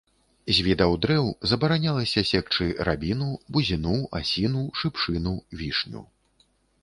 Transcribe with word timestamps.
З 0.57 0.61
відаў 0.67 0.93
дрэваў 1.05 1.27
забаранялася 1.49 2.23
секчы 2.29 2.69
рабіну, 2.89 3.27
бузіну, 3.57 3.95
асіну, 4.21 4.63
шыпшыну, 4.83 5.33
вішню. 5.61 6.01